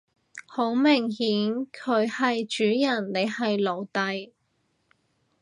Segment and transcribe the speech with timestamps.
[0.47, 4.31] 好明顯佢係主人你係奴隸